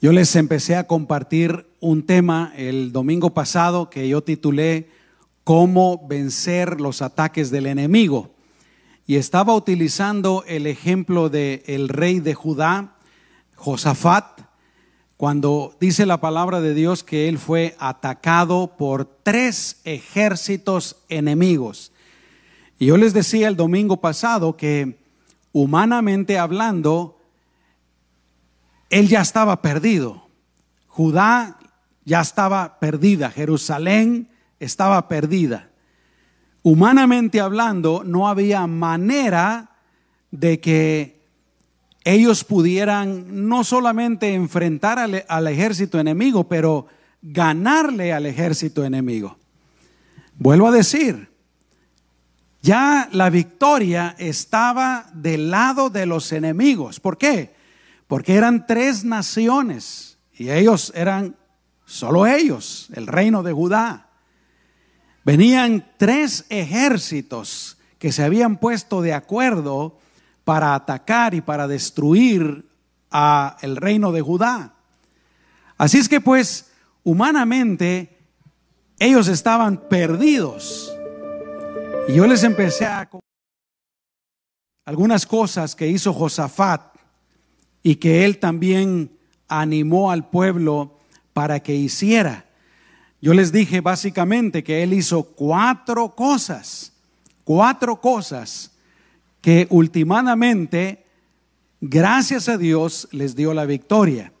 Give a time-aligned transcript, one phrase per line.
[0.00, 4.90] Yo les empecé a compartir un tema el domingo pasado que yo titulé
[5.42, 8.30] Cómo vencer los ataques del enemigo.
[9.08, 12.94] Y estaba utilizando el ejemplo del el rey de Judá,
[13.56, 14.42] Josafat,
[15.16, 21.90] cuando dice la palabra de Dios que él fue atacado por tres ejércitos enemigos.
[22.78, 24.96] Y yo les decía el domingo pasado que
[25.50, 27.17] humanamente hablando,
[28.90, 30.28] él ya estaba perdido.
[30.86, 31.58] Judá
[32.04, 35.68] ya estaba perdida, Jerusalén estaba perdida.
[36.62, 39.70] Humanamente hablando, no había manera
[40.30, 41.20] de que
[42.04, 46.86] ellos pudieran no solamente enfrentar al, al, ejército enemigo, pero
[47.20, 49.36] ganarle al ejército enemigo.
[50.38, 51.28] Vuelvo a decir,
[52.62, 57.00] ya la victoria estaba del lado de los enemigos.
[57.00, 57.57] ¿Por qué?
[58.08, 61.36] Porque eran tres naciones y ellos eran
[61.84, 64.08] solo ellos, el reino de Judá.
[65.24, 69.98] Venían tres ejércitos que se habían puesto de acuerdo
[70.44, 72.66] para atacar y para destruir
[73.10, 74.74] a el reino de Judá.
[75.76, 76.72] Así es que pues
[77.04, 78.18] humanamente
[78.98, 80.94] ellos estaban perdidos.
[82.08, 83.08] Y yo les empecé a
[84.86, 86.97] algunas cosas que hizo Josafat
[87.88, 89.10] y que él también
[89.48, 90.98] animó al pueblo
[91.32, 92.44] para que hiciera.
[93.22, 96.92] Yo les dije básicamente que él hizo cuatro cosas,
[97.44, 98.72] cuatro cosas
[99.40, 101.02] que últimamente,
[101.80, 104.34] gracias a Dios, les dio la victoria.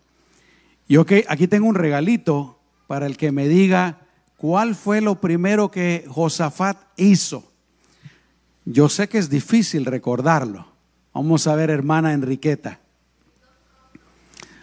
[0.86, 4.00] Yo que aquí tengo un regalito para el que me diga
[4.36, 7.50] cuál fue lo primero que Josafat hizo.
[8.66, 10.66] Yo sé que es difícil recordarlo.
[11.14, 12.80] Vamos a ver, hermana Enriqueta.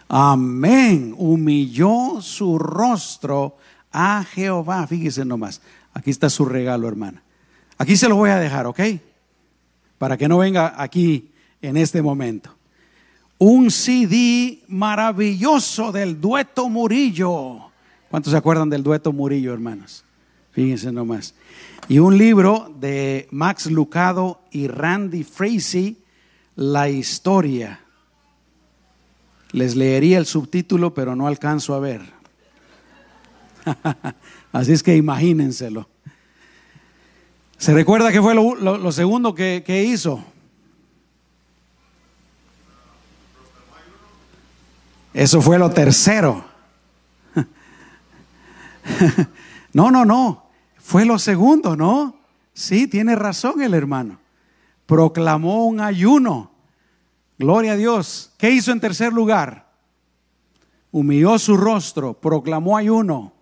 [0.08, 1.14] Amén.
[1.16, 3.56] Humilló su rostro
[3.92, 4.86] a Jehová.
[4.86, 5.60] Fíjese nomás.
[5.94, 7.22] Aquí está su regalo, hermana.
[7.78, 8.80] Aquí se lo voy a dejar, ¿ok?
[9.98, 11.30] Para que no venga aquí
[11.60, 12.50] en este momento.
[13.38, 17.70] Un CD maravilloso del dueto Murillo.
[18.10, 20.04] ¿Cuántos se acuerdan del dueto Murillo, hermanos?
[20.52, 21.34] Fíjense nomás.
[21.88, 25.96] Y un libro de Max Lucado y Randy Frazee,
[26.54, 27.80] La historia.
[29.52, 32.02] Les leería el subtítulo, pero no alcanzo a ver.
[34.52, 35.88] Así es que imagínenselo.
[37.58, 40.22] ¿Se recuerda que fue lo, segundo que hizo?
[45.16, 46.44] Eso fue lo tercero.
[49.72, 50.46] No, no, no.
[50.78, 52.16] Fue lo segundo, ¿no?
[52.54, 54.18] Sí, tiene razón el hermano.
[54.86, 56.50] Proclamó un ayuno.
[57.38, 58.32] Gloria a Dios.
[58.38, 59.66] ¿Qué hizo en tercer lugar?
[60.90, 63.34] Humilló su rostro, proclamó ayuno.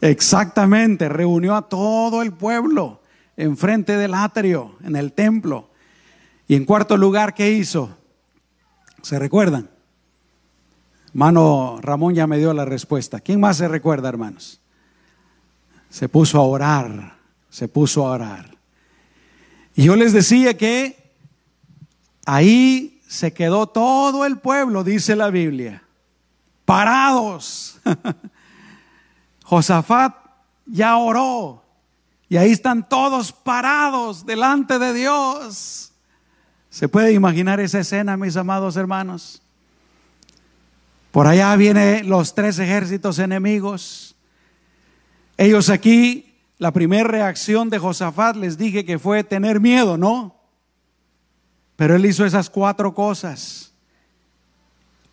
[0.00, 3.00] Exactamente, reunió a todo el pueblo
[3.36, 5.70] enfrente del atrio, en el templo.
[6.46, 7.96] Y en cuarto lugar, ¿qué hizo?
[9.02, 9.70] ¿Se recuerdan?
[11.08, 13.20] Hermano Ramón ya me dio la respuesta.
[13.20, 14.60] ¿Quién más se recuerda, hermanos?
[15.88, 17.16] Se puso a orar,
[17.50, 18.56] se puso a orar.
[19.76, 21.03] Y yo les decía que
[22.26, 25.82] Ahí se quedó todo el pueblo, dice la Biblia,
[26.64, 27.78] parados.
[29.44, 30.14] Josafat
[30.66, 31.62] ya oró
[32.28, 35.92] y ahí están todos parados delante de Dios.
[36.70, 39.42] ¿Se puede imaginar esa escena, mis amados hermanos?
[41.12, 44.16] Por allá vienen los tres ejércitos enemigos.
[45.36, 50.34] Ellos aquí, la primera reacción de Josafat les dije que fue tener miedo, ¿no?
[51.76, 53.72] Pero él hizo esas cuatro cosas.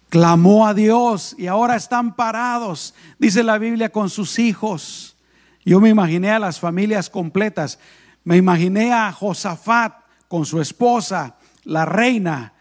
[0.09, 5.15] Clamó a Dios y ahora están parados, dice la Biblia, con sus hijos.
[5.63, 7.79] Yo me imaginé a las familias completas.
[8.23, 9.93] Me imaginé a Josafat
[10.27, 12.53] con su esposa, la reina,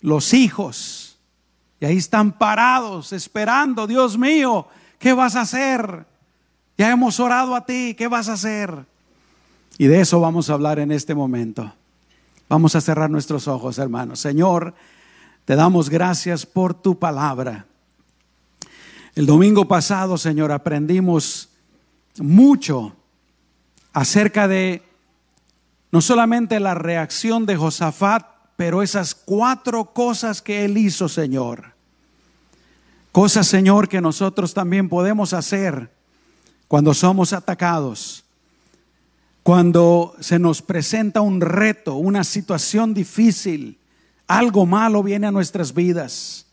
[0.00, 1.18] los hijos.
[1.80, 4.66] Y ahí están parados, esperando, Dios mío,
[4.98, 6.06] ¿qué vas a hacer?
[6.78, 8.86] Ya hemos orado a ti, ¿qué vas a hacer?
[9.78, 11.72] Y de eso vamos a hablar en este momento.
[12.48, 14.20] Vamos a cerrar nuestros ojos, hermanos.
[14.20, 14.74] Señor,
[15.44, 17.66] te damos gracias por tu palabra.
[19.16, 21.48] El domingo pasado, Señor, aprendimos
[22.18, 22.94] mucho
[23.92, 24.82] acerca de
[25.90, 28.26] no solamente la reacción de Josafat,
[28.56, 31.72] pero esas cuatro cosas que él hizo, Señor.
[33.10, 35.90] Cosas, Señor, que nosotros también podemos hacer
[36.68, 38.25] cuando somos atacados
[39.46, 43.78] cuando se nos presenta un reto, una situación difícil,
[44.26, 46.48] algo malo viene a nuestras vidas.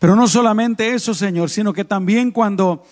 [0.00, 2.84] Pero no solamente eso, Señor, sino que también cuando,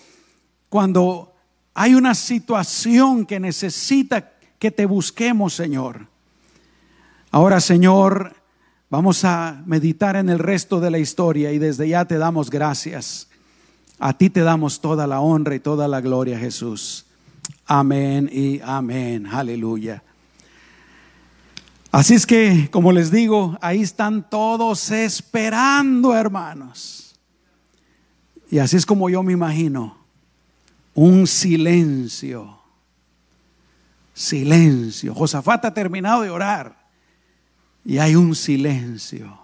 [0.69, 1.35] cuando
[1.75, 4.31] hay una situación que necesita
[4.61, 6.06] que te busquemos, Señor.
[7.33, 8.37] Ahora, Señor,
[8.91, 13.29] vamos a meditar en el resto de la historia y desde ya te damos gracias.
[13.99, 17.10] A ti te damos toda la honra y toda la gloria, Jesús.
[17.72, 19.28] Amén y amén.
[19.28, 20.02] Aleluya.
[21.93, 27.14] Así es que, como les digo, ahí están todos esperando, hermanos.
[28.50, 29.96] Y así es como yo me imagino,
[30.94, 32.58] un silencio,
[34.14, 35.14] silencio.
[35.14, 36.76] Josafat ha terminado de orar
[37.84, 39.38] y hay un silencio.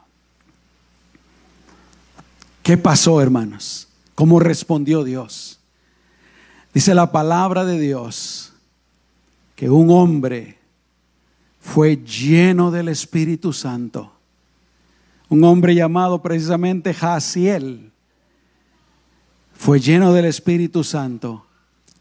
[2.65, 3.87] ¿Qué pasó, hermanos?
[4.17, 5.56] ¿Cómo respondió Dios?
[6.77, 8.53] Dice la palabra de Dios
[9.55, 10.59] que un hombre
[11.59, 14.13] fue lleno del Espíritu Santo.
[15.31, 17.93] Un hombre llamado precisamente Jaciel
[19.55, 21.47] fue lleno del Espíritu Santo.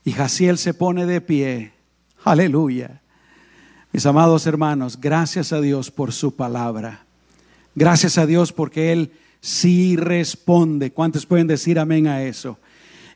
[0.03, 1.71] Y Jaciel se pone de pie.
[2.25, 2.99] Aleluya.
[3.93, 7.05] Mis amados hermanos, gracias a Dios por su palabra.
[7.75, 10.91] Gracias a Dios porque Él sí responde.
[10.91, 12.59] ¿Cuántos pueden decir amén a eso?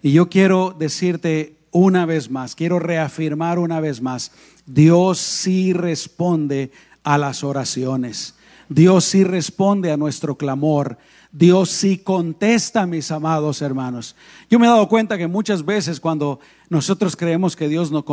[0.01, 4.31] Y yo quiero decirte una vez más, quiero reafirmar una vez más,
[4.65, 6.71] Dios sí responde
[7.03, 8.35] a las oraciones.
[8.69, 10.97] Dios sí responde a nuestro clamor.
[11.31, 14.15] Dios sí contesta, mis amados hermanos.
[14.49, 18.05] Yo me he dado cuenta que muchas veces cuando nosotros creemos que Dios no,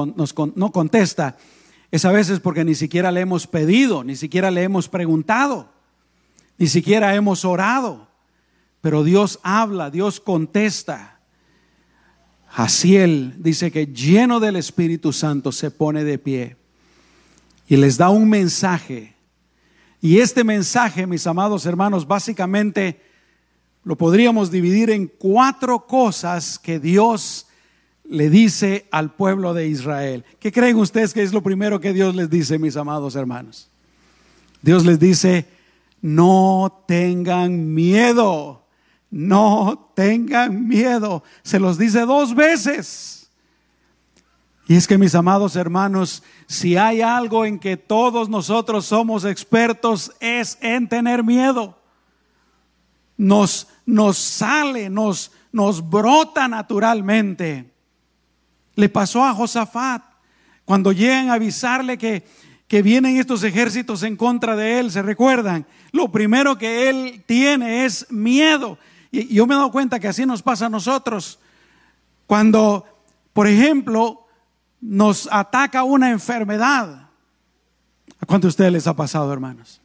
[0.54, 1.36] no contesta,
[1.90, 5.68] es a veces porque ni siquiera le hemos pedido, ni siquiera le hemos preguntado,
[6.58, 8.08] ni siquiera hemos orado.
[8.80, 11.15] Pero Dios habla, Dios contesta.
[12.56, 16.56] Jaciel dice que lleno del Espíritu Santo se pone de pie
[17.68, 19.14] y les da un mensaje.
[20.00, 22.98] Y este mensaje, mis amados hermanos, básicamente
[23.84, 27.46] lo podríamos dividir en cuatro cosas que Dios
[28.04, 30.24] le dice al pueblo de Israel.
[30.38, 33.68] ¿Qué creen ustedes que es lo primero que Dios les dice, mis amados hermanos?
[34.62, 35.46] Dios les dice,
[36.00, 38.65] no tengan miedo,
[39.16, 41.24] no tengan miedo.
[41.42, 43.30] Se los dice dos veces.
[44.68, 50.12] Y es que, mis amados hermanos, si hay algo en que todos nosotros somos expertos
[50.20, 51.78] es en tener miedo.
[53.16, 57.72] Nos, nos sale, nos, nos brota naturalmente.
[58.74, 60.02] Le pasó a Josafat
[60.66, 62.26] cuando llegan a avisarle que,
[62.68, 65.64] que vienen estos ejércitos en contra de él, ¿se recuerdan?
[65.92, 68.78] Lo primero que él tiene es miedo.
[69.10, 71.38] Y yo me he dado cuenta que así nos pasa a nosotros.
[72.26, 72.84] Cuando,
[73.32, 74.26] por ejemplo,
[74.80, 77.08] nos ataca una enfermedad.
[78.20, 79.80] ¿A cuánto de ustedes les ha pasado, hermanos?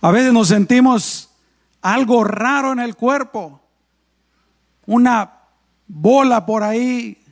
[0.00, 1.30] A veces nos sentimos
[1.82, 3.60] algo raro en el cuerpo.
[4.86, 5.32] Una
[5.86, 7.22] bola por ahí.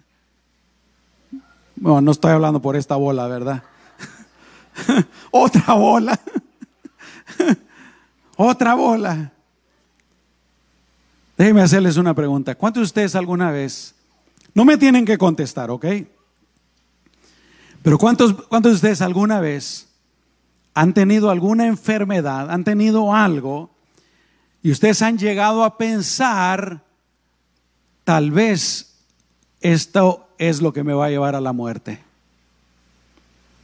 [1.76, 3.62] Bueno, no estoy hablando por esta bola, ¿verdad?
[5.30, 6.18] Otra bola.
[8.36, 9.33] Otra bola.
[11.36, 12.54] Déjenme hacerles una pregunta.
[12.54, 13.94] ¿Cuántos de ustedes alguna vez,
[14.54, 15.86] no me tienen que contestar, ok?
[17.82, 19.88] Pero ¿cuántos, cuántos de ustedes alguna vez
[20.74, 23.70] han tenido alguna enfermedad, han tenido algo,
[24.62, 26.82] y ustedes han llegado a pensar
[28.04, 28.94] tal vez
[29.60, 32.00] esto es lo que me va a llevar a la muerte.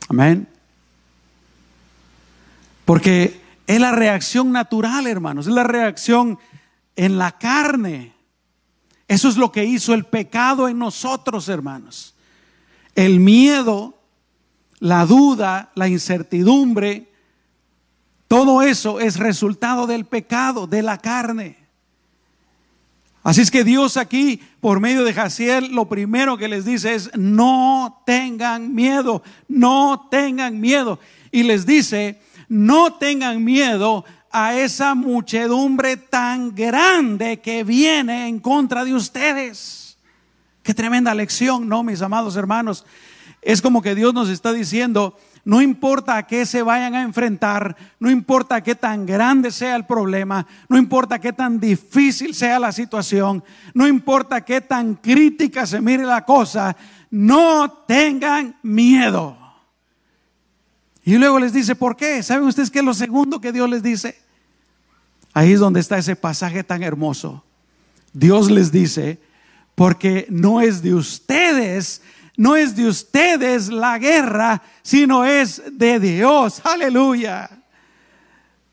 [0.09, 0.49] Amén.
[2.85, 6.39] Porque es la reacción natural, hermanos, es la reacción
[6.97, 8.15] en la carne.
[9.09, 12.15] Eso es lo que hizo el pecado en nosotros, hermanos.
[12.95, 13.99] El miedo,
[14.79, 17.11] la duda, la incertidumbre,
[18.29, 21.57] todo eso es resultado del pecado, de la carne.
[23.23, 27.11] Así es que Dios aquí, por medio de Jaciel, lo primero que les dice es,
[27.17, 31.01] no tengan miedo, no tengan miedo.
[31.31, 38.85] Y les dice, no tengan miedo a esa muchedumbre tan grande que viene en contra
[38.85, 39.97] de ustedes.
[40.63, 42.85] Qué tremenda lección, ¿no, mis amados hermanos?
[43.43, 47.75] Es como que Dios nos está diciendo, no importa a qué se vayan a enfrentar,
[47.99, 52.73] no importa qué tan grande sea el problema, no importa qué tan difícil sea la
[52.73, 56.77] situación, no importa qué tan crítica se mire la cosa,
[57.11, 59.40] no tengan miedo.
[61.11, 62.23] Y luego les dice, ¿por qué?
[62.23, 64.17] ¿Saben ustedes qué es lo segundo que Dios les dice?
[65.35, 67.43] Ahí es donde está ese pasaje tan hermoso.
[68.13, 69.21] Dios les dice,
[69.75, 72.01] porque no es de ustedes
[72.37, 76.63] no es de ustedes la guerra, sino es de Dios.
[76.65, 77.51] Aleluya.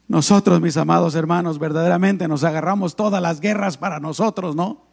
[0.08, 4.84] Nosotros, mis amados hermanos, verdaderamente nos agarramos todas las guerras para nosotros, ¿no?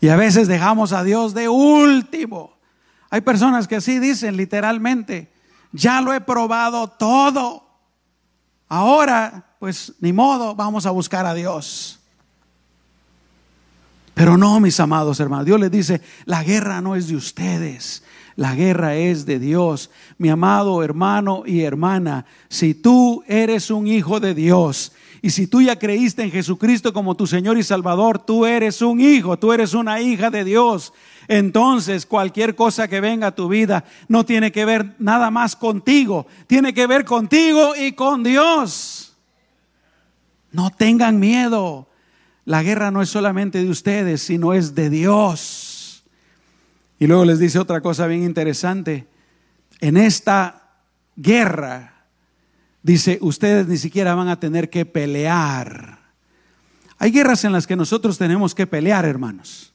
[0.00, 2.52] Y a veces dejamos a Dios de último.
[3.08, 5.30] Hay personas que así dicen literalmente,
[5.72, 7.64] ya lo he probado todo.
[8.68, 11.98] Ahora, pues ni modo, vamos a buscar a Dios.
[14.18, 18.02] Pero no, mis amados hermanos, Dios les dice, la guerra no es de ustedes,
[18.34, 19.90] la guerra es de Dios.
[20.18, 24.90] Mi amado hermano y hermana, si tú eres un hijo de Dios
[25.22, 29.00] y si tú ya creíste en Jesucristo como tu Señor y Salvador, tú eres un
[29.00, 30.92] hijo, tú eres una hija de Dios.
[31.28, 36.26] Entonces cualquier cosa que venga a tu vida no tiene que ver nada más contigo,
[36.46, 39.14] tiene que ver contigo y con Dios.
[40.50, 41.86] No tengan miedo.
[42.46, 46.02] La guerra no es solamente de ustedes, sino es de Dios.
[46.98, 49.06] Y luego les dice otra cosa bien interesante.
[49.80, 50.72] En esta
[51.14, 52.06] guerra,
[52.82, 55.98] dice, ustedes ni siquiera van a tener que pelear.
[56.98, 59.74] Hay guerras en las que nosotros tenemos que pelear, hermanos.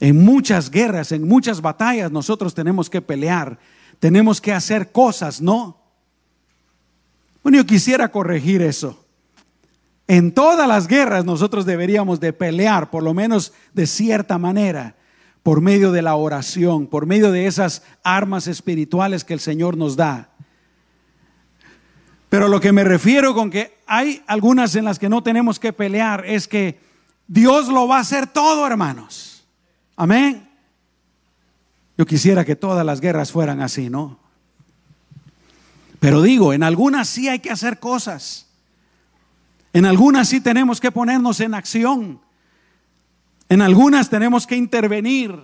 [0.00, 3.58] En muchas guerras, en muchas batallas nosotros tenemos que pelear.
[3.98, 5.78] Tenemos que hacer cosas, ¿no?
[7.42, 9.04] Bueno, yo quisiera corregir eso.
[10.08, 14.96] En todas las guerras nosotros deberíamos de pelear, por lo menos de cierta manera
[15.42, 19.96] por medio de la oración, por medio de esas armas espirituales que el Señor nos
[19.96, 20.30] da.
[22.28, 25.72] Pero lo que me refiero con que hay algunas en las que no tenemos que
[25.72, 26.80] pelear es que
[27.26, 29.29] Dios lo va a hacer todo, hermanos.
[29.96, 30.48] Amén.
[31.98, 34.18] Yo quisiera que todas las guerras fueran así, ¿no?
[35.98, 38.46] Pero digo, en algunas sí hay que hacer cosas.
[39.72, 42.20] En algunas sí tenemos que ponernos en acción.
[43.48, 45.36] En algunas tenemos que intervenir,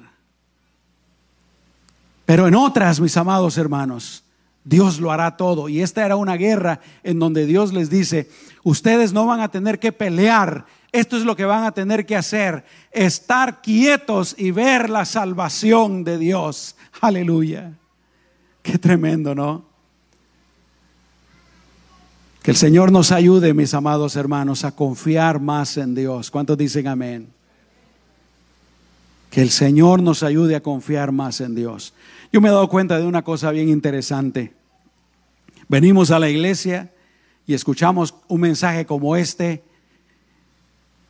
[2.27, 4.25] pero en otras, mis amados hermanos,
[4.65, 5.69] Dios lo hará todo.
[5.69, 8.29] Y esta era una guerra en donde Dios les dice,
[8.65, 12.17] ustedes no van a tener que pelear, esto es lo que van a tener que
[12.17, 16.77] hacer, estar quietos y ver la salvación de Dios.
[17.01, 17.73] Aleluya.
[18.63, 19.65] Qué tremendo, ¿no?
[22.43, 26.31] Que el Señor nos ayude, mis amados hermanos, a confiar más en Dios.
[26.31, 27.29] ¿Cuántos dicen amén?
[29.31, 31.93] Que el Señor nos ayude a confiar más en Dios.
[32.33, 34.55] Yo me he dado cuenta de una cosa bien interesante.
[35.69, 36.93] Venimos a la iglesia
[37.47, 39.65] y escuchamos un mensaje como este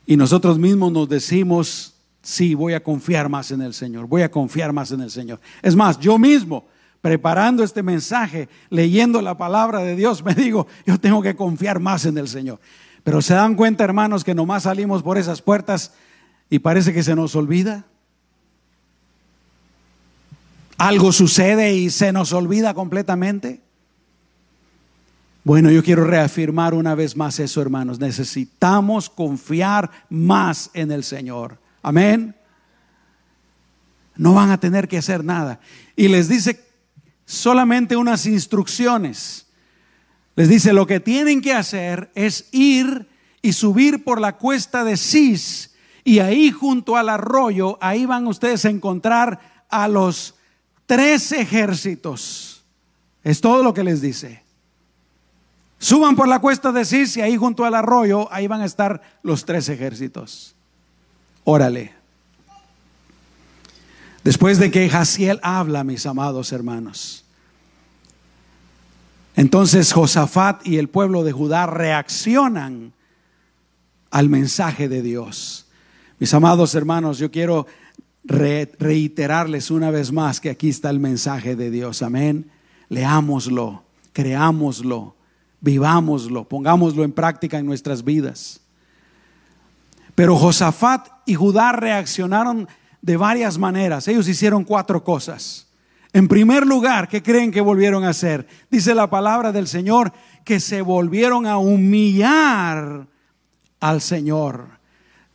[0.07, 4.31] y nosotros mismos nos decimos, sí, voy a confiar más en el Señor, voy a
[4.31, 5.41] confiar más en el Señor.
[5.63, 6.67] Es más, yo mismo,
[7.01, 12.07] preparando este mensaje, leyendo la palabra de Dios, me digo, yo tengo que confiar más
[12.07, 12.61] en el Señor.
[13.05, 15.93] Pero se dan cuenta, hermanos, que nomás salimos por esas puertas
[16.49, 17.85] y parece que se nos olvida
[20.79, 23.61] algo sucede y se nos olvida completamente.
[25.47, 28.01] Bueno, yo quiero reafirmar una vez más eso, hermanos.
[28.01, 31.61] Necesitamos confiar más en el Señor.
[31.83, 32.35] Amén.
[34.17, 35.61] No van a tener que hacer nada.
[35.95, 36.65] Y les dice
[37.27, 39.47] solamente unas instrucciones.
[40.35, 43.09] Les dice, lo que tienen que hacer es ir
[43.41, 45.77] y subir por la cuesta de Cis.
[46.03, 50.35] Y ahí junto al arroyo, ahí van ustedes a encontrar a los
[50.87, 52.65] tres ejércitos.
[53.23, 54.45] Es todo lo que les dice.
[55.79, 59.03] Suban por la cuesta de Cis y ahí junto al arroyo, ahí van a estar
[59.23, 60.55] los tres ejércitos.
[61.45, 61.93] Órale.
[64.25, 67.25] Después de que Jaciel habla, mis amados hermanos.
[69.37, 72.93] Entonces Josafat y el pueblo de Judá reaccionan
[74.11, 75.67] al mensaje de Dios.
[76.19, 77.67] Mis amados hermanos, yo quiero
[78.25, 82.01] reiterarles una vez más que aquí está el mensaje de Dios.
[82.03, 82.51] Amén.
[82.89, 85.16] Leámoslo, creámoslo,
[85.67, 88.61] vivámoslo, pongámoslo en práctica en nuestras vidas.
[90.15, 92.69] Pero Josafat y Judá reaccionaron
[93.03, 94.07] de varias maneras.
[94.07, 95.67] Ellos hicieron cuatro cosas.
[96.13, 98.47] En primer lugar, ¿qué creen que volvieron a hacer?
[98.71, 100.13] Dice la palabra del Señor
[100.45, 103.09] que se volvieron a humillar
[103.81, 104.69] al Señor.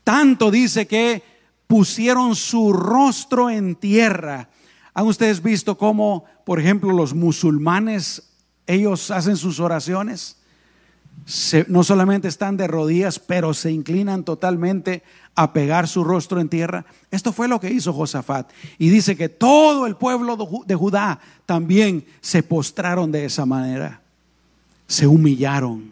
[0.06, 1.22] Tanto dice que
[1.68, 4.50] pusieron su rostro en tierra.
[4.94, 8.31] ¿Han ustedes visto cómo, por ejemplo, los musulmanes,
[8.68, 10.38] ellos hacen sus oraciones?
[11.68, 15.04] no solamente están de rodillas, pero se inclinan totalmente
[15.36, 16.86] a pegar su rostro en tierra.
[17.10, 18.50] Esto fue lo que hizo Josafat.
[18.78, 24.02] Y dice que todo el pueblo de Judá también se postraron de esa manera.
[24.88, 25.92] Se humillaron.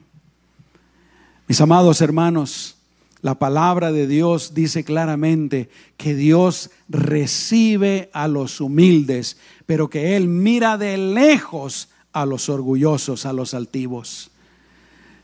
[1.47, 2.75] Mis amados hermanos,
[3.21, 10.27] la palabra de Dios dice claramente que Dios recibe a los humildes, pero que Él
[10.27, 14.31] mira de lejos a los orgullosos, a los altivos.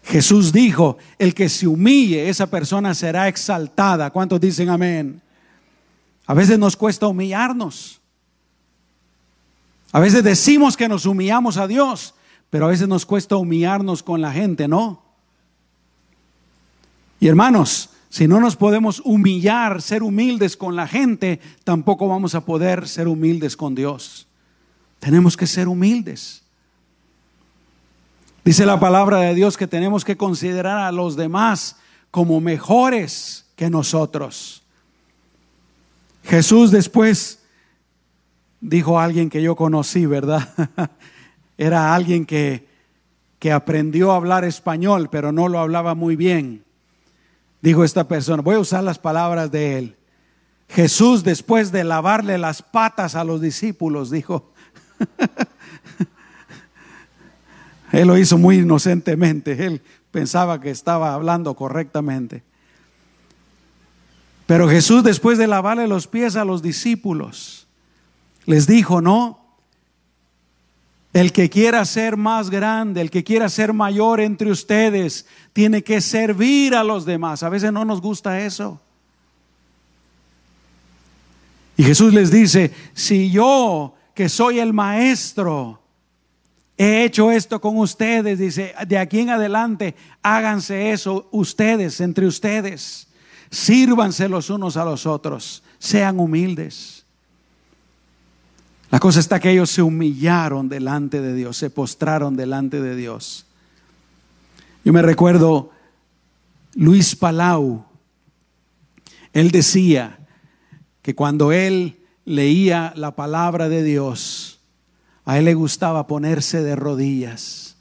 [0.04, 4.12] Jesús dijo, el que se humille, esa persona será exaltada.
[4.12, 5.22] ¿Cuántos dicen amén?
[6.28, 8.00] A veces nos cuesta humillarnos.
[9.92, 12.14] A veces decimos que nos humillamos a Dios,
[12.50, 15.02] pero a veces nos cuesta humillarnos con la gente, ¿no?
[17.20, 22.46] Y hermanos, si no nos podemos humillar, ser humildes con la gente, tampoco vamos a
[22.46, 24.28] poder ser humildes con Dios.
[25.00, 26.45] Tenemos que ser humildes.
[28.46, 31.78] Dice la palabra de Dios que tenemos que considerar a los demás
[32.12, 34.62] como mejores que nosotros.
[36.24, 37.40] Jesús después
[38.62, 40.48] dijo a alguien que yo conocí, ¿verdad?
[41.58, 42.68] Era alguien que,
[43.40, 46.64] que aprendió a hablar español, pero no lo hablaba muy bien.
[47.64, 49.96] Dijo esta persona, voy a usar las palabras de él.
[50.70, 54.54] Jesús después de lavarle las patas a los discípulos, dijo,
[57.92, 59.66] Él lo hizo muy inocentemente.
[59.66, 62.44] Él pensaba que estaba hablando correctamente.
[64.46, 67.68] Pero Jesús, después de lavarle los pies a los discípulos,
[68.46, 69.40] les dijo, no,
[71.14, 76.02] el que quiera ser más grande, el que quiera ser mayor entre ustedes, tiene que
[76.02, 77.42] servir a los demás.
[77.42, 78.82] A veces no nos gusta eso.
[81.78, 85.82] Y Jesús les dice, si yo, que soy el maestro,
[86.78, 93.08] He hecho esto con ustedes, dice, de aquí en adelante háganse eso ustedes, entre ustedes.
[93.50, 97.06] Sírvanse los unos a los otros, sean humildes.
[98.92, 103.46] La cosa está que ellos se humillaron delante de Dios, se postraron delante de Dios.
[104.84, 105.72] Yo me recuerdo
[106.76, 107.86] Luis Palau,
[109.34, 110.20] él decía
[111.02, 114.55] que cuando él leía la palabra de Dios,
[115.26, 117.76] a él le gustaba ponerse de rodillas.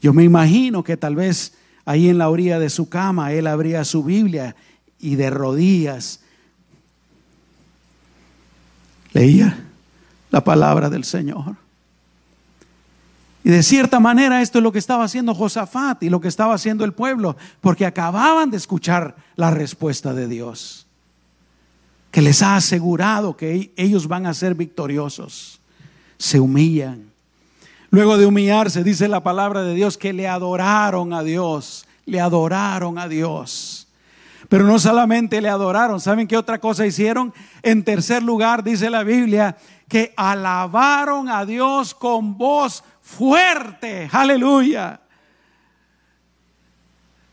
[0.00, 3.84] Yo me imagino que tal vez ahí en la orilla de su cama él abría
[3.84, 4.54] su Biblia
[4.98, 6.20] y de rodillas
[9.12, 9.66] leía
[10.30, 11.56] la palabra del Señor.
[13.42, 16.54] Y de cierta manera esto es lo que estaba haciendo Josafat y lo que estaba
[16.54, 20.86] haciendo el pueblo, porque acababan de escuchar la respuesta de Dios,
[22.10, 25.59] que les ha asegurado que ellos van a ser victoriosos
[26.20, 27.10] se humillan.
[27.90, 32.98] Luego de humillarse, dice la palabra de Dios que le adoraron a Dios, le adoraron
[32.98, 33.88] a Dios.
[34.50, 37.32] Pero no solamente le adoraron, ¿saben qué otra cosa hicieron?
[37.62, 39.56] En tercer lugar, dice la Biblia,
[39.88, 44.08] que alabaron a Dios con voz fuerte.
[44.12, 45.00] Aleluya.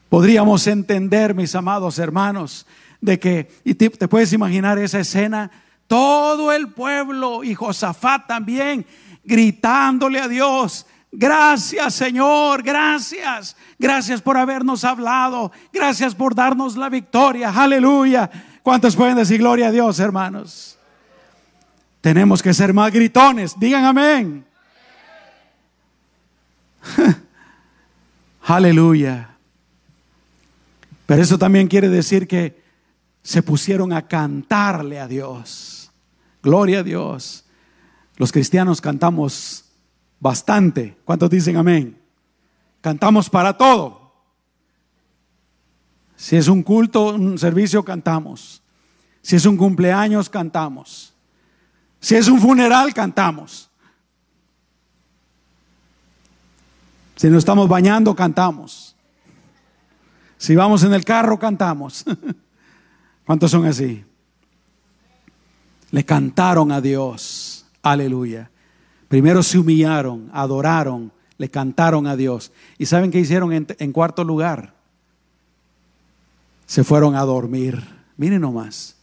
[0.08, 2.66] Podríamos entender, mis amados hermanos,
[3.02, 5.52] de que, y te, te puedes imaginar esa escena,
[5.88, 8.86] todo el pueblo y Josafat también
[9.24, 10.86] gritándole a Dios.
[11.12, 13.56] Gracias Señor, gracias.
[13.80, 15.52] Gracias por habernos hablado.
[15.74, 17.50] Gracias por darnos la victoria.
[17.50, 18.30] Aleluya.
[18.62, 20.78] ¿Cuántos pueden decir gloria a Dios, hermanos?
[22.02, 23.58] Tenemos que ser más gritones.
[23.60, 24.46] Digan amén.
[28.44, 29.30] Aleluya.
[31.06, 32.62] Pero eso también quiere decir que
[33.24, 35.77] se pusieron a cantarle a Dios.
[36.48, 37.44] Gloria a Dios.
[38.16, 39.66] Los cristianos cantamos
[40.18, 40.98] bastante.
[41.04, 42.02] ¿Cuántos dicen amén?
[42.80, 44.14] Cantamos para todo.
[46.16, 48.64] Si es un culto, un servicio, cantamos.
[49.22, 51.14] Si es un cumpleaños, cantamos.
[52.00, 53.70] Si es un funeral, cantamos.
[57.18, 58.96] Si nos estamos bañando, cantamos.
[60.38, 62.06] Si vamos en el carro, cantamos.
[63.26, 64.06] ¿Cuántos son así?
[65.92, 67.66] Le cantaron a Dios.
[67.82, 68.50] Aleluya.
[69.08, 72.52] Primero se humillaron, adoraron, le cantaron a Dios.
[72.78, 74.74] ¿Y saben qué hicieron en, cuarto lugar?
[76.66, 77.82] Se fueron a dormir.
[78.18, 78.96] Miren nomás.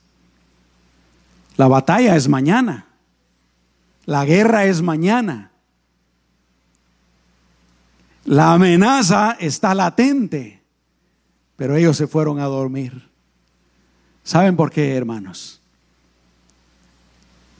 [1.56, 2.86] La batalla es mañana.
[4.04, 5.52] La guerra es mañana.
[8.24, 10.62] La amenaza está latente.
[11.56, 13.08] Pero ellos se fueron a dormir.
[14.22, 15.62] ¿Saben por qué, hermanos?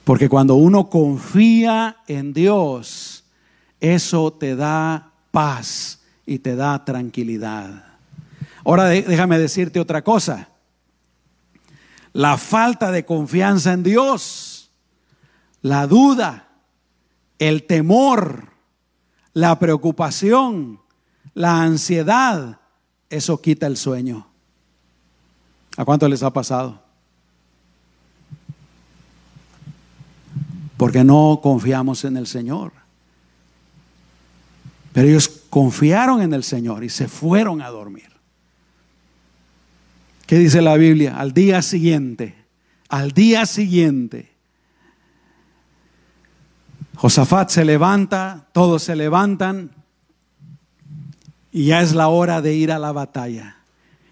[0.05, 3.25] Porque cuando uno confía en Dios,
[3.81, 7.83] eso te da paz y te da tranquilidad.
[8.63, 10.49] Ahora déjame decirte otra cosa.
[12.13, 14.71] La falta de confianza en Dios,
[15.61, 16.49] la duda,
[17.39, 18.49] el temor,
[19.33, 20.81] la preocupación,
[21.33, 22.59] la ansiedad,
[23.09, 24.27] eso quita el sueño.
[25.77, 26.84] ¿A cuánto les ha pasado?
[30.77, 32.71] Porque no confiamos en el Señor.
[34.93, 38.09] Pero ellos confiaron en el Señor y se fueron a dormir.
[40.25, 41.17] ¿Qué dice la Biblia?
[41.17, 42.35] Al día siguiente,
[42.89, 44.31] al día siguiente,
[46.95, 49.71] Josafat se levanta, todos se levantan
[51.51, 53.57] y ya es la hora de ir a la batalla.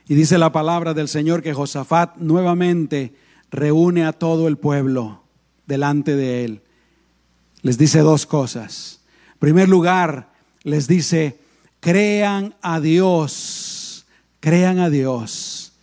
[0.07, 3.15] Y dice la palabra del Señor que Josafat nuevamente
[3.51, 5.22] reúne a todo el pueblo
[5.73, 6.61] delante de él.
[7.63, 8.99] Les dice dos cosas.
[9.33, 10.29] En primer lugar,
[10.61, 11.39] les dice,
[11.79, 14.05] crean a Dios,
[14.39, 15.73] crean a Dios.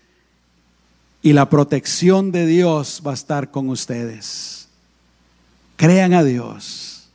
[1.22, 4.68] Y la protección de Dios va a estar con ustedes.
[5.76, 7.08] Crean a Dios.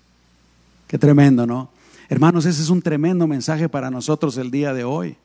[0.87, 1.69] Qué tremendo, ¿no?
[2.09, 5.15] Hermanos, ese es un tremendo mensaje para nosotros el día de hoy.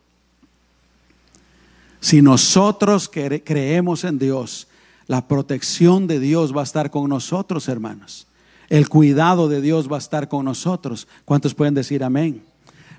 [2.01, 4.69] Si nosotros creemos en Dios,
[5.11, 8.29] la protección de Dios va a estar con nosotros, hermanos.
[8.69, 11.09] El cuidado de Dios va a estar con nosotros.
[11.25, 12.45] ¿Cuántos pueden decir amén?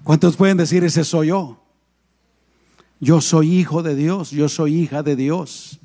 [0.04, 1.58] ¿Cuántos pueden decir ese soy yo?
[3.00, 5.80] Yo soy hijo de Dios, yo soy hija de Dios.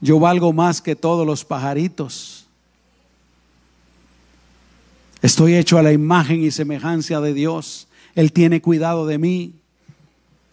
[0.00, 2.46] Yo valgo más que todos los pajaritos.
[5.20, 7.86] Estoy hecho a la imagen y semejanza de Dios.
[8.14, 9.52] Él tiene cuidado de mí.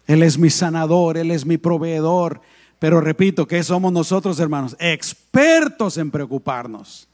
[0.06, 2.42] Él es mi sanador, Él es mi proveedor.
[2.78, 4.76] Pero repito, que somos nosotros, hermanos?
[4.78, 7.08] Expertos en preocuparnos.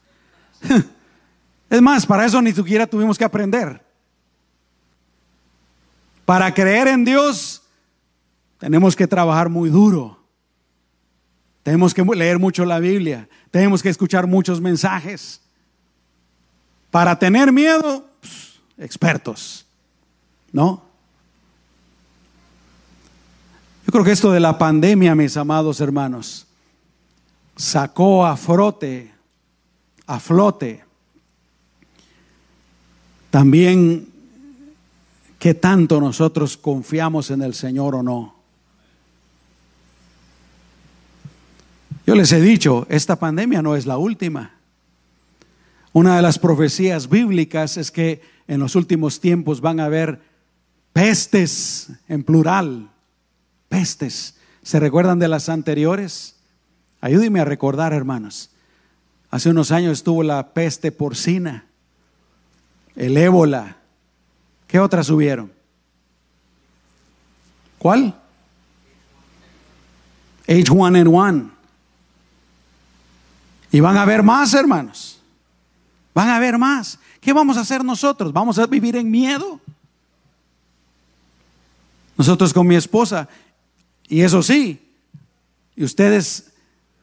[1.69, 3.83] Es más, para eso ni siquiera tuvimos que aprender.
[6.23, 7.63] Para creer en Dios,
[8.59, 10.19] tenemos que trabajar muy duro.
[11.63, 13.27] Tenemos que leer mucho la Biblia.
[13.49, 15.41] Tenemos que escuchar muchos mensajes.
[16.91, 18.07] Para tener miedo,
[18.77, 19.65] expertos.
[20.51, 20.83] ¿No?
[23.82, 26.47] Yo creo que esto de la pandemia, mis amados hermanos,
[27.55, 29.11] sacó a frote,
[30.07, 30.83] a flote,
[33.29, 34.09] también
[35.37, 38.35] qué tanto nosotros confiamos en el Señor o no.
[42.07, 44.55] Yo les he dicho, esta pandemia no es la última.
[45.91, 50.19] Una de las profecías bíblicas es que en los últimos tiempos van a haber
[50.93, 52.89] pestes en plural
[53.73, 54.35] pestes.
[54.61, 56.35] ¿Se recuerdan de las anteriores?
[57.01, 58.51] Ayúdenme a recordar, hermanos.
[59.31, 61.65] Hace unos años estuvo la peste porcina,
[62.95, 63.77] el ébola.
[64.67, 65.51] ¿Qué otras subieron?
[67.79, 68.15] ¿Cuál?
[70.45, 71.49] H1N1.
[73.71, 75.19] Y van a haber más, hermanos.
[76.13, 76.99] Van a haber más.
[77.19, 78.31] ¿Qué vamos a hacer nosotros?
[78.31, 79.59] ¿Vamos a vivir en miedo?
[82.15, 83.27] Nosotros con mi esposa
[84.07, 84.79] y eso sí,
[85.75, 86.53] y ustedes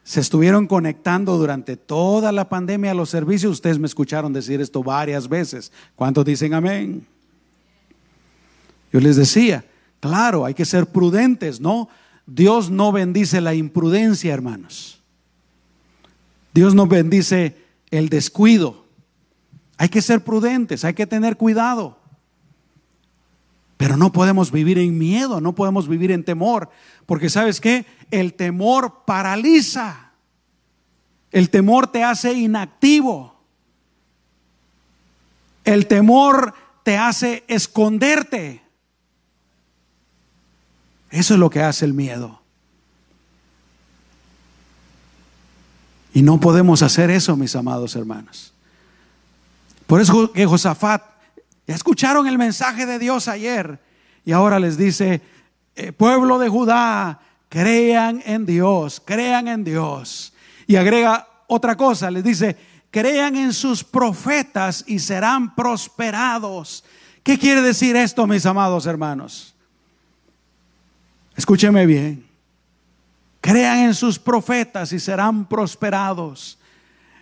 [0.03, 4.83] se estuvieron conectando durante toda la pandemia a los servicios, ustedes me escucharon decir esto
[4.83, 5.71] varias veces.
[5.95, 7.07] ¿Cuántos dicen amén?
[8.93, 9.65] Yo les decía,
[10.01, 11.89] claro, hay que ser prudentes, ¿no?
[12.27, 15.01] Dios no bendice la imprudencia, hermanos.
[16.53, 17.57] Dios no bendice
[17.91, 18.85] el descuido.
[19.77, 22.00] Hay que ser prudentes, hay que tener cuidado.
[23.81, 26.69] Pero no podemos vivir en miedo, no podemos vivir en temor,
[27.07, 27.87] porque sabes qué?
[28.11, 30.11] El temor paraliza.
[31.33, 33.41] El temor te hace inactivo.
[35.65, 38.63] El temor te hace esconderte.
[41.09, 42.43] Eso es lo que hace el miedo.
[46.13, 48.53] Y no podemos hacer eso, mis amados hermanos.
[49.87, 51.10] Por eso que Josafat
[51.71, 53.79] ya escucharon el mensaje de Dios ayer
[54.25, 55.23] y ahora les dice,
[55.77, 60.33] eh, pueblo de Judá, crean en Dios, crean en Dios.
[60.67, 62.57] Y agrega otra cosa, les dice,
[62.91, 66.83] crean en sus profetas y serán prosperados.
[67.23, 69.55] ¿Qué quiere decir esto, mis amados hermanos?
[71.37, 72.27] Escúcheme bien.
[73.41, 76.59] Crean en sus profetas y serán prosperados.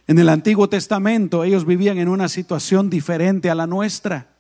[0.07, 4.38] En el Antiguo Testamento ellos vivían en una situación diferente a la nuestra.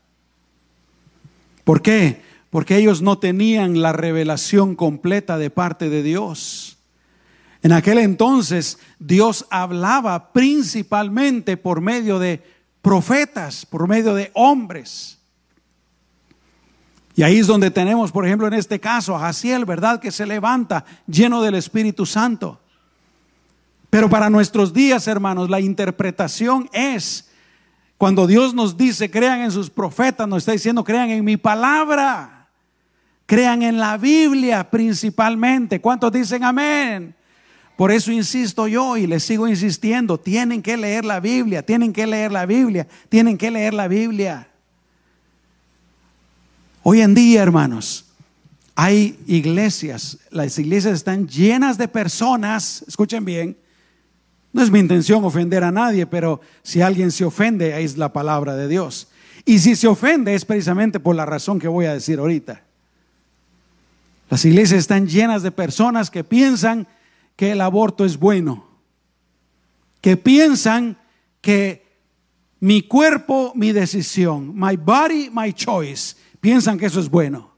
[1.68, 2.22] ¿Por qué?
[2.48, 6.78] Porque ellos no tenían la revelación completa de parte de Dios.
[7.62, 12.42] En aquel entonces Dios hablaba principalmente por medio de
[12.80, 15.18] profetas, por medio de hombres.
[17.14, 20.00] Y ahí es donde tenemos, por ejemplo, en este caso, a Jaciel, ¿verdad?
[20.00, 22.62] Que se levanta lleno del Espíritu Santo.
[23.90, 27.28] Pero para nuestros días, hermanos, la interpretación es
[27.98, 32.48] cuando Dios nos dice, crean en sus profetas, nos está diciendo, crean en mi palabra.
[33.26, 35.80] Crean en la Biblia principalmente.
[35.80, 37.14] ¿Cuántos dicen amén?
[37.76, 42.06] Por eso insisto yo y les sigo insistiendo, tienen que leer la Biblia, tienen que
[42.06, 44.48] leer la Biblia, tienen que leer la Biblia.
[46.82, 48.06] Hoy en día, hermanos,
[48.74, 53.56] hay iglesias, las iglesias están llenas de personas, escuchen bien,
[54.58, 58.56] no es mi intención ofender a nadie, pero si alguien se ofende, es la palabra
[58.56, 59.06] de Dios.
[59.44, 62.64] Y si se ofende es precisamente por la razón que voy a decir ahorita.
[64.28, 66.88] Las iglesias están llenas de personas que piensan
[67.36, 68.66] que el aborto es bueno,
[70.00, 70.98] que piensan
[71.40, 71.86] que
[72.58, 77.52] mi cuerpo, mi decisión, my body, my choice, piensan que eso es bueno.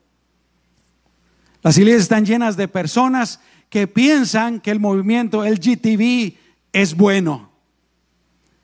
[1.63, 7.51] Las iglesias están llenas de personas que piensan que el movimiento LGTB es bueno.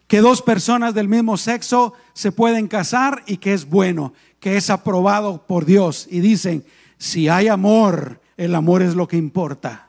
[0.07, 4.71] Que dos personas del mismo sexo se pueden casar y que es bueno, que es
[4.71, 6.07] aprobado por Dios.
[6.11, 6.65] Y dicen,
[6.99, 9.89] si hay amor, el amor es lo que importa.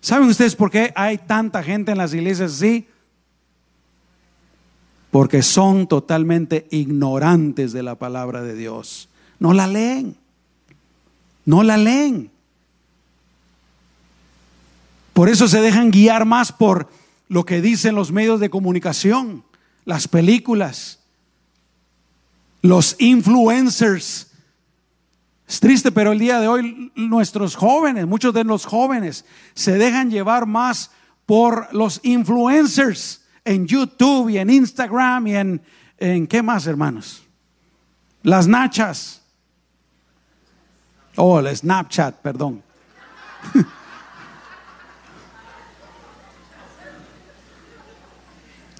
[0.00, 2.86] ¿Saben ustedes por qué hay tanta gente en las iglesias así?
[5.10, 9.08] Porque son totalmente ignorantes de la palabra de Dios.
[9.38, 10.16] No la leen.
[11.44, 12.30] No la leen.
[15.14, 16.88] Por eso se dejan guiar más por
[17.28, 19.44] lo que dicen los medios de comunicación,
[19.84, 21.00] las películas,
[22.62, 24.32] los influencers.
[25.46, 30.10] Es triste, pero el día de hoy nuestros jóvenes, muchos de los jóvenes, se dejan
[30.10, 30.90] llevar más
[31.26, 37.22] por los influencers en YouTube y en Instagram y en, ¿qué más, hermanos?
[38.22, 39.22] Las nachas.
[41.16, 42.62] Oh, el Snapchat, perdón.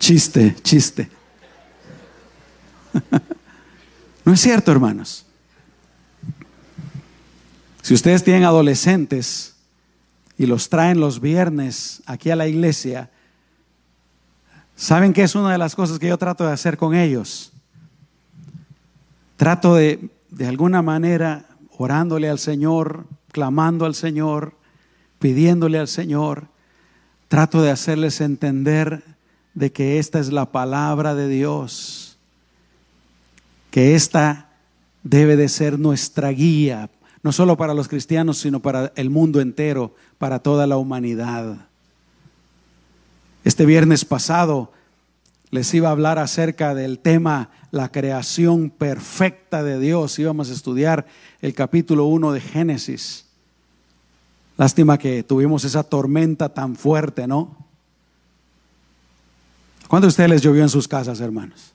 [0.09, 1.11] Chiste, chiste.
[4.25, 5.27] No es cierto, hermanos.
[7.83, 9.55] Si ustedes tienen adolescentes
[10.38, 13.11] y los traen los viernes aquí a la iglesia,
[14.77, 17.53] ¿saben qué es una de las cosas que yo trato de hacer con ellos?
[19.37, 21.44] Trato de, de alguna manera,
[21.77, 24.55] orándole al Señor, clamando al Señor,
[25.18, 26.47] pidiéndole al Señor,
[27.29, 29.17] trato de hacerles entender
[29.54, 32.18] de que esta es la palabra de Dios,
[33.70, 34.50] que esta
[35.02, 36.90] debe de ser nuestra guía,
[37.22, 41.68] no solo para los cristianos, sino para el mundo entero, para toda la humanidad.
[43.44, 44.72] Este viernes pasado
[45.50, 50.18] les iba a hablar acerca del tema la creación perfecta de Dios.
[50.18, 51.06] Íbamos a estudiar
[51.40, 53.26] el capítulo 1 de Génesis.
[54.56, 57.67] Lástima que tuvimos esa tormenta tan fuerte, ¿no?
[59.88, 61.72] ¿Cuántos de ustedes les llovió en sus casas, hermanos?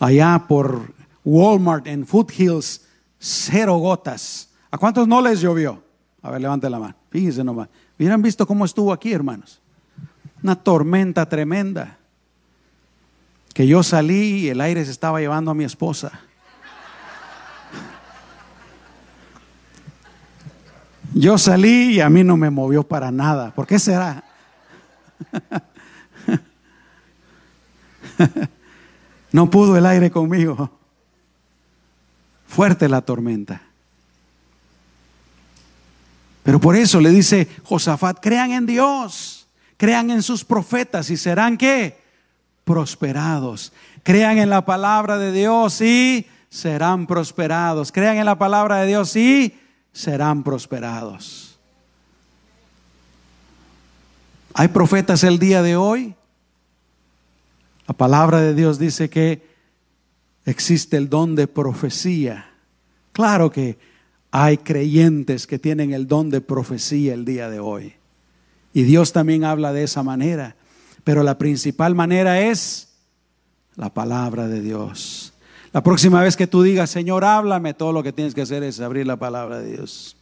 [0.00, 2.86] Allá por Walmart en Foothills,
[3.18, 4.48] cero gotas.
[4.70, 5.82] ¿A cuántos no les llovió?
[6.22, 6.94] A ver, levante la mano.
[7.10, 7.68] Fíjense nomás.
[7.98, 9.60] Hubieran visto cómo estuvo aquí, hermanos.
[10.42, 11.98] Una tormenta tremenda.
[13.52, 16.20] Que yo salí y el aire se estaba llevando a mi esposa.
[21.12, 23.54] Yo salí y a mí no me movió para nada.
[23.54, 24.24] ¿Por qué será?
[29.32, 30.70] no pudo el aire conmigo.
[32.46, 33.62] Fuerte la tormenta.
[36.42, 41.58] Pero por eso le dice Josafat, crean en Dios, crean en sus profetas y serán
[41.58, 42.00] qué?
[42.64, 43.72] Prosperados.
[44.02, 47.92] Crean en la palabra de Dios y serán prosperados.
[47.92, 49.58] Crean en la palabra de Dios y
[49.92, 51.58] serán prosperados.
[54.54, 56.14] ¿Hay profetas el día de hoy?
[57.88, 59.42] La palabra de Dios dice que
[60.44, 62.50] existe el don de profecía.
[63.12, 63.78] Claro que
[64.30, 67.94] hay creyentes que tienen el don de profecía el día de hoy.
[68.74, 70.54] Y Dios también habla de esa manera.
[71.02, 72.88] Pero la principal manera es
[73.74, 75.32] la palabra de Dios.
[75.72, 78.80] La próxima vez que tú digas, Señor, háblame, todo lo que tienes que hacer es
[78.80, 80.14] abrir la palabra de Dios.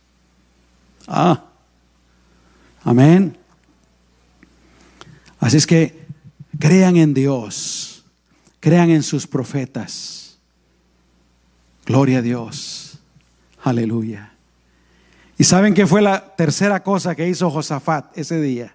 [1.08, 1.42] Ah,
[2.84, 3.36] amén.
[5.40, 6.05] Así es que
[6.58, 8.04] Crean en Dios,
[8.60, 10.38] crean en sus profetas.
[11.84, 12.98] Gloria a Dios.
[13.62, 14.32] Aleluya.
[15.38, 18.74] ¿Y saben qué fue la tercera cosa que hizo Josafat ese día?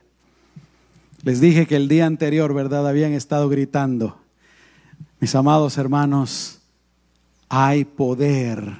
[1.24, 2.88] Les dije que el día anterior, ¿verdad?
[2.88, 4.18] Habían estado gritando.
[5.20, 6.60] Mis amados hermanos,
[7.50, 8.78] hay poder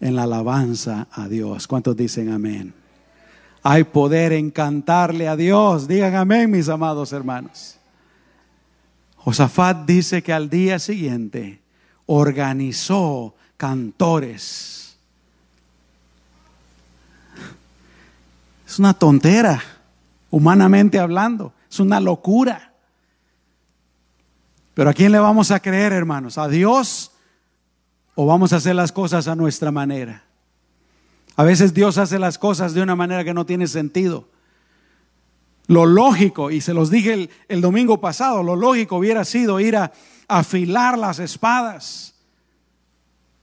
[0.00, 1.66] en la alabanza a Dios.
[1.66, 2.74] ¿Cuántos dicen amén?
[3.62, 5.86] Hay poder en cantarle a Dios.
[5.86, 7.78] Digan amén, mis amados hermanos.
[9.24, 11.60] Josafat dice que al día siguiente
[12.06, 14.96] organizó cantores.
[18.66, 19.62] Es una tontera,
[20.30, 22.72] humanamente hablando, es una locura.
[24.74, 26.38] Pero ¿a quién le vamos a creer, hermanos?
[26.38, 27.12] ¿A Dios
[28.14, 30.24] o vamos a hacer las cosas a nuestra manera.
[31.36, 34.28] A veces Dios hace las cosas de una manera que no tiene sentido.
[35.72, 39.90] Lo lógico, y se los dije el, domingo pasado, lo lógico hubiera sido ir a
[40.28, 42.11] afilar las espadas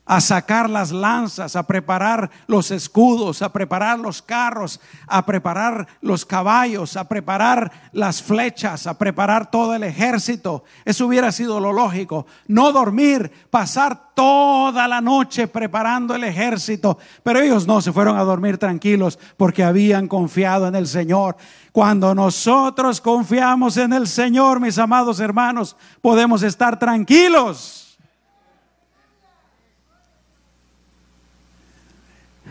[0.10, 6.26] a sacar las lanzas, a preparar los escudos, a preparar los carros, a preparar los
[6.26, 10.64] caballos, a preparar las flechas, a preparar todo el ejército.
[10.84, 12.26] Eso hubiera sido lo lógico.
[12.48, 16.98] No dormir, pasar toda la noche preparando el ejército.
[17.22, 21.38] Pero ellos no se fueron a dormir tranquilos porque habían confiado en el Señor.
[21.72, 27.89] Cuando nosotros confiamos en el Señor, mis amados hermanos, podemos estar tranquilos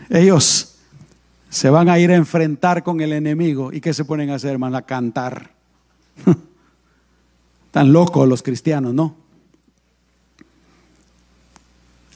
[0.09, 0.75] Ellos
[1.49, 3.71] se van a ir a enfrentar con el enemigo.
[3.71, 4.77] ¿Y qué se ponen a hacer, hermano?
[4.77, 5.51] A cantar.
[7.71, 9.15] Tan locos los cristianos, ¿no?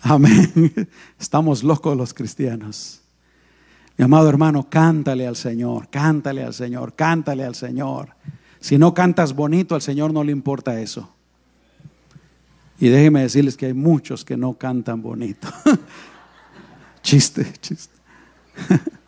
[0.01, 0.73] Amén.
[1.19, 3.01] Estamos locos los cristianos.
[3.97, 8.09] Mi amado hermano, cántale al Señor, cántale al Señor, cántale al Señor.
[8.59, 11.09] Si no cantas bonito, al Señor no le importa eso.
[12.79, 15.47] Y déjenme decirles que hay muchos que no cantan bonito.
[17.03, 17.93] Chiste, chiste.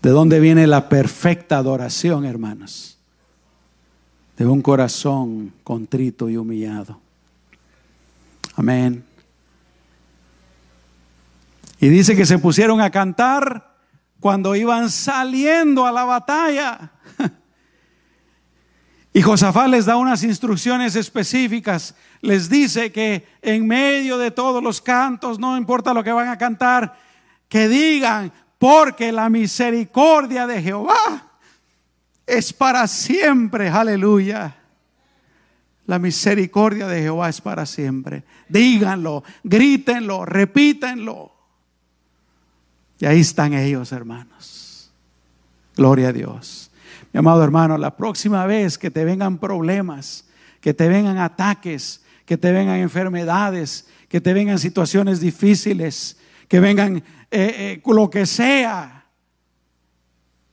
[0.00, 2.96] ¿De dónde viene la perfecta adoración, hermanos?
[4.36, 7.00] De un corazón contrito y humillado.
[8.54, 9.04] Amén.
[11.80, 13.74] Y dice que se pusieron a cantar
[14.20, 16.92] cuando iban saliendo a la batalla.
[19.18, 21.96] Y Josafat les da unas instrucciones específicas.
[22.20, 26.38] Les dice que en medio de todos los cantos, no importa lo que van a
[26.38, 26.96] cantar,
[27.48, 31.32] que digan, porque la misericordia de Jehová
[32.28, 33.68] es para siempre.
[33.68, 34.54] Aleluya.
[35.86, 38.22] La misericordia de Jehová es para siempre.
[38.48, 41.32] Díganlo, grítenlo, repítenlo.
[43.00, 44.92] Y ahí están ellos, hermanos.
[45.74, 46.67] Gloria a Dios.
[47.18, 50.28] Amado hermano, la próxima vez que te vengan problemas,
[50.60, 56.98] que te vengan ataques, que te vengan enfermedades, que te vengan situaciones difíciles, que vengan
[56.98, 57.02] eh,
[57.32, 59.06] eh, lo que sea,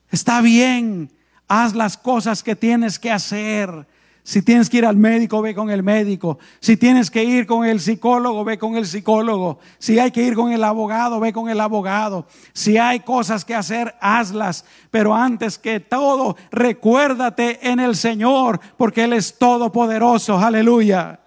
[0.10, 1.12] está bien,
[1.48, 3.86] haz las cosas que tienes que hacer
[4.28, 6.40] si tienes que ir al médico, ve con el médico.
[6.60, 9.60] Si tienes que ir con el psicólogo, ve con el psicólogo.
[9.78, 12.26] Si hay que ir con el abogado, ve con el abogado.
[12.52, 14.66] Si hay cosas que hacer, hazlas.
[14.90, 20.40] Pero antes que todo, recuérdate en el Señor, porque Él es todopoderoso.
[20.40, 21.20] Aleluya.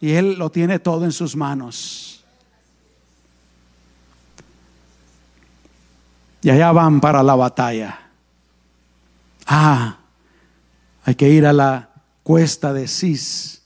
[0.00, 2.24] Y Él lo tiene todo en sus manos.
[6.40, 7.98] Y allá van para la batalla.
[9.46, 9.98] Ah,
[11.04, 11.89] hay que ir a la
[12.30, 13.62] cuesta de Cis,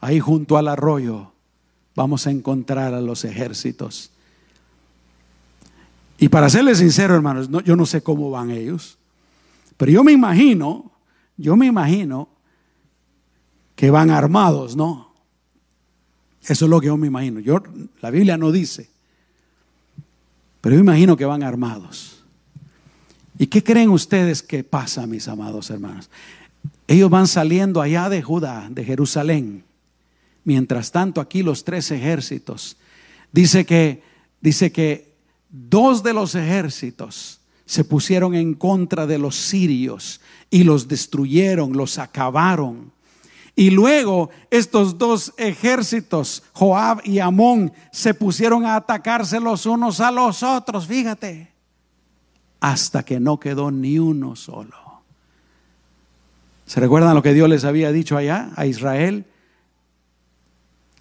[0.00, 1.30] ahí junto al arroyo,
[1.94, 4.10] vamos a encontrar a los ejércitos.
[6.18, 8.98] Y para serles sincero, hermanos, yo no sé cómo van ellos,
[9.76, 10.90] pero yo me imagino,
[11.36, 12.28] yo me imagino
[13.76, 15.14] que van armados, ¿no?
[16.42, 17.38] Eso es lo que yo me imagino.
[17.38, 17.62] Yo,
[18.02, 18.90] la Biblia no dice,
[20.60, 22.24] pero yo imagino que van armados.
[23.38, 26.10] ¿Y qué creen ustedes que pasa, mis amados hermanos?
[26.86, 29.64] Ellos van saliendo allá de Judá, de Jerusalén.
[30.44, 32.76] Mientras tanto, aquí los tres ejércitos.
[33.32, 34.02] Dice que,
[34.40, 35.14] dice que
[35.48, 40.20] dos de los ejércitos se pusieron en contra de los sirios
[40.50, 42.92] y los destruyeron, los acabaron.
[43.54, 50.10] Y luego estos dos ejércitos, Joab y Amón, se pusieron a atacarse los unos a
[50.10, 51.52] los otros, fíjate,
[52.58, 54.89] hasta que no quedó ni uno solo.
[56.70, 59.24] ¿Se recuerdan lo que Dios les había dicho allá a Israel?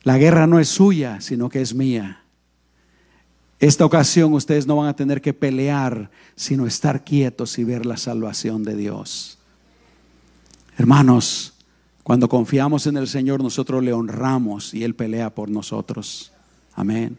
[0.02, 2.24] La guerra no es suya, sino que es mía.
[3.60, 7.98] Esta ocasión ustedes no van a tener que pelear, sino estar quietos y ver la
[7.98, 9.38] salvación de Dios.
[10.76, 11.54] Hermanos,
[12.02, 16.32] cuando confiamos en el Señor, nosotros le honramos y Él pelea por nosotros.
[16.74, 17.16] Amén.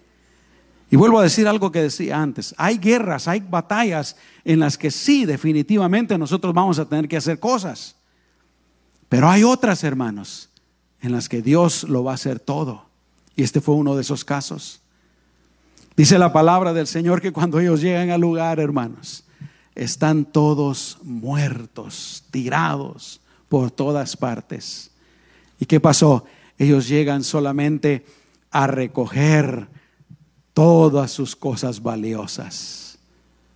[0.91, 2.53] Y vuelvo a decir algo que decía antes.
[2.59, 7.39] Hay guerras, hay batallas en las que sí, definitivamente nosotros vamos a tener que hacer
[7.39, 7.95] cosas.
[9.11, 10.49] Pero hay otras, hermanos,
[11.03, 12.87] en las que Dios lo va a hacer todo.
[13.35, 14.81] Y este fue uno de esos casos.
[15.97, 19.25] Dice la palabra del Señor que cuando ellos llegan al lugar, hermanos,
[19.75, 24.93] están todos muertos, tirados por todas partes.
[25.59, 26.25] ¿Y qué pasó?
[26.57, 28.07] Ellos llegan solamente
[28.53, 29.67] a recoger
[30.55, 32.97] todas sus cosas valiosas.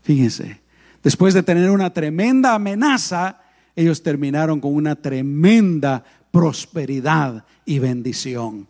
[0.02, 0.60] Fíjense,
[1.00, 3.43] después de tener una tremenda amenaza,
[3.76, 8.66] ellos terminaron con una tremenda prosperidad y bendición.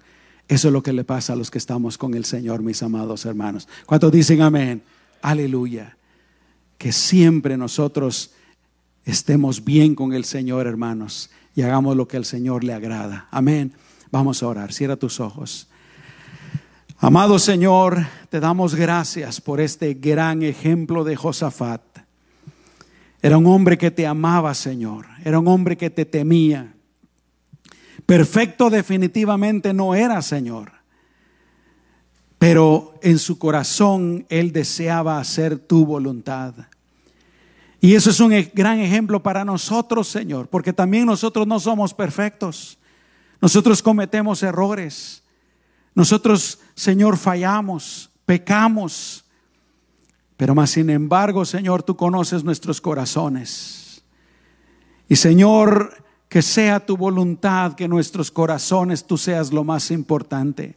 [0.49, 3.25] Eso es lo que le pasa a los que estamos con el Señor, mis amados
[3.25, 3.69] hermanos.
[3.87, 4.83] ¿Cuántos dicen amén?
[5.23, 5.97] Aleluya.
[6.77, 8.33] Que siempre nosotros
[9.05, 13.29] estemos bien con el Señor, hermanos, y hagamos lo que al Señor le agrada.
[13.31, 13.73] Amén.
[14.11, 14.73] Vamos a orar.
[14.73, 15.69] Cierra tus ojos.
[16.99, 21.83] Amado Señor, te damos gracias por este gran ejemplo de Josafat.
[23.25, 25.07] Era un hombre que te amaba, Señor.
[25.25, 26.75] Era un hombre que te temía.
[28.05, 30.73] Perfecto definitivamente no era, Señor.
[32.39, 36.53] Pero en su corazón él deseaba hacer tu voluntad.
[37.81, 41.95] Y eso es un e-, gran ejemplo para nosotros, Señor, porque también nosotros no somos
[41.95, 42.77] perfectos.
[43.41, 45.23] Nosotros cometemos errores.
[45.95, 49.24] Nosotros, Señor, fallamos, pecamos.
[50.37, 54.03] Pero más sin embargo, Señor, tú conoces nuestros corazones.
[55.09, 60.77] Y Señor, que sea tu voluntad que nuestros corazones tú seas lo más importante.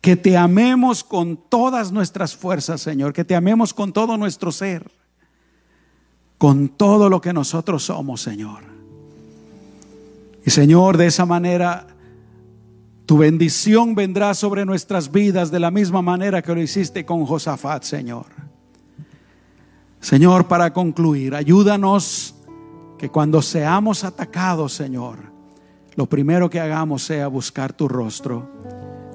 [0.00, 3.12] Que te amemos con todas nuestras fuerzas, Señor.
[3.12, 4.90] Que te amemos con todo nuestro ser
[6.44, 8.64] con todo lo que nosotros somos, Señor.
[10.44, 11.86] Y Señor, de esa manera,
[13.06, 17.84] tu bendición vendrá sobre nuestras vidas de la misma manera que lo hiciste con Josafat,
[17.84, 18.26] Señor.
[20.04, 22.34] Señor, para concluir, ayúdanos
[22.98, 25.16] que cuando seamos atacados, Señor,
[25.96, 28.46] lo primero que hagamos sea buscar tu rostro,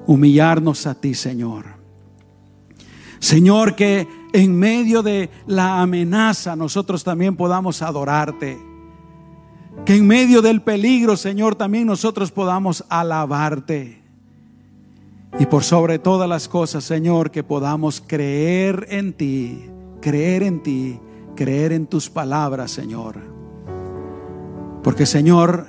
[0.08, 1.66] humillarnos a ti, Señor.
[3.20, 8.58] Señor, que en medio de la amenaza nosotros también podamos adorarte.
[9.84, 14.02] Que en medio del peligro, Señor, también nosotros podamos alabarte.
[15.38, 19.70] Y por sobre todas las cosas, Señor, que podamos creer en ti,
[20.00, 21.00] creer en ti,
[21.36, 23.16] creer en tus palabras, Señor.
[24.82, 25.66] Porque, Señor,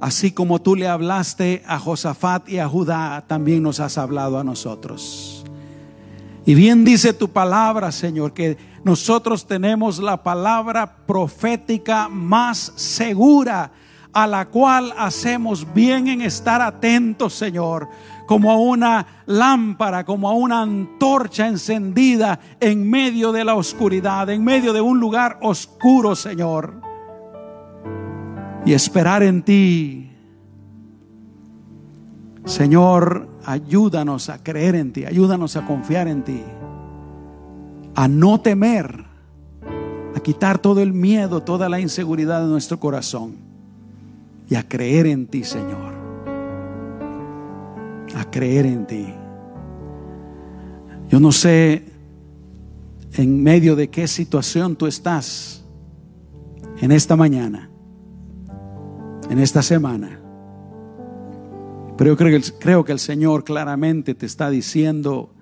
[0.00, 4.44] así como tú le hablaste a Josafat y a Judá, también nos has hablado a
[4.44, 5.44] nosotros.
[6.44, 13.70] Y bien dice tu palabra, Señor, que nosotros tenemos la palabra profética más segura,
[14.12, 17.88] a la cual hacemos bien en estar atentos, Señor,
[18.26, 24.44] como a una lámpara, como a una antorcha encendida en medio de la oscuridad, en
[24.44, 26.74] medio de un lugar oscuro, Señor.
[28.66, 30.10] Y esperar en ti.
[32.44, 36.42] Señor, ayúdanos a creer en ti, ayúdanos a confiar en ti,
[37.94, 39.04] a no temer,
[40.14, 43.51] a quitar todo el miedo, toda la inseguridad de nuestro corazón
[44.52, 45.94] y a creer en ti, Señor.
[48.14, 49.06] A creer en ti.
[51.08, 51.86] Yo no sé
[53.14, 55.64] en medio de qué situación tú estás
[56.82, 57.70] en esta mañana,
[59.30, 60.20] en esta semana.
[61.96, 65.32] Pero yo creo que, creo que el Señor claramente te está diciendo,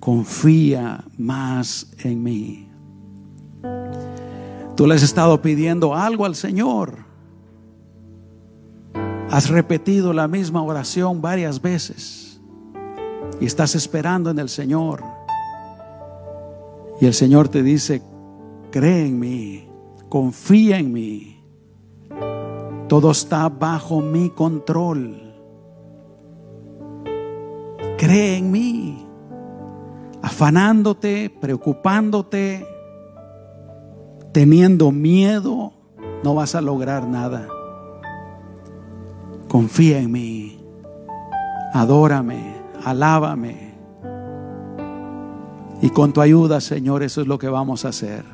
[0.00, 2.68] confía más en mí.
[4.76, 7.11] Tú le has estado pidiendo algo al Señor.
[9.32, 12.38] Has repetido la misma oración varias veces
[13.40, 15.02] y estás esperando en el Señor.
[17.00, 18.02] Y el Señor te dice,
[18.70, 19.70] cree en mí,
[20.10, 21.42] confía en mí.
[22.90, 25.34] Todo está bajo mi control.
[27.96, 29.06] Cree en mí.
[30.20, 32.66] Afanándote, preocupándote,
[34.30, 35.72] teniendo miedo,
[36.22, 37.48] no vas a lograr nada.
[39.52, 40.58] Confía en mí.
[41.72, 43.74] Adórame, alábame.
[45.80, 48.24] Y con tu ayuda, Señor, eso es lo que vamos a hacer.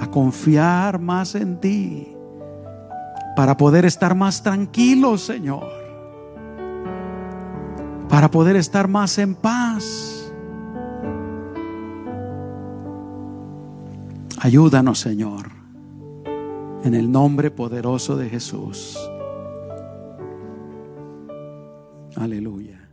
[0.00, 2.16] A confiar más en ti.
[3.36, 5.86] Para poder estar más tranquilos, Señor
[8.16, 10.32] para poder estar más en paz.
[14.38, 15.50] Ayúdanos, Señor,
[16.84, 18.98] en el nombre poderoso de Jesús.
[22.16, 22.85] Aleluya.